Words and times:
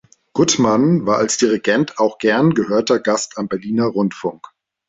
Guttmann 0.33 1.05
war 1.05 1.19
als 1.19 1.37
Dirigent 1.37 1.99
auch 1.99 2.17
gern 2.17 2.55
gehörter 2.55 2.99
Gast 2.99 3.37
am 3.37 3.47
Berliner 3.47 3.85
Rundfunk. 3.85 4.47